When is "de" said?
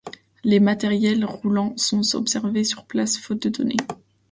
3.43-3.49